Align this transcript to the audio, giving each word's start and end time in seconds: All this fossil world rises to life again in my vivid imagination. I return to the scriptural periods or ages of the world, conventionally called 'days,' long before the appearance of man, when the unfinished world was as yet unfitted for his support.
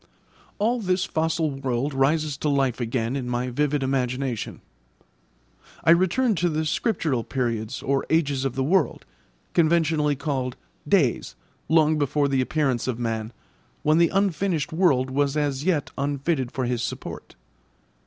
All 0.57 0.79
this 0.79 1.05
fossil 1.05 1.51
world 1.51 1.93
rises 1.93 2.35
to 2.37 2.49
life 2.49 2.81
again 2.81 3.15
in 3.15 3.29
my 3.29 3.51
vivid 3.51 3.83
imagination. 3.83 4.61
I 5.83 5.91
return 5.91 6.33
to 6.37 6.49
the 6.49 6.65
scriptural 6.65 7.23
periods 7.23 7.83
or 7.83 8.07
ages 8.09 8.43
of 8.43 8.55
the 8.55 8.63
world, 8.63 9.05
conventionally 9.53 10.15
called 10.15 10.55
'days,' 10.87 11.35
long 11.69 11.99
before 11.99 12.27
the 12.27 12.41
appearance 12.41 12.87
of 12.87 12.97
man, 12.97 13.31
when 13.83 13.99
the 13.99 14.09
unfinished 14.09 14.73
world 14.73 15.11
was 15.11 15.37
as 15.37 15.65
yet 15.65 15.91
unfitted 15.99 16.51
for 16.51 16.65
his 16.65 16.81
support. 16.81 17.35